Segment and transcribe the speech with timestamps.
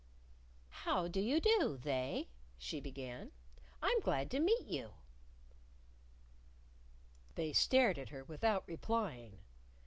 [0.81, 3.33] "How do you do, They," she began.
[3.83, 4.95] "I'm glad to meet you."
[7.35, 9.41] They stared at her without replying.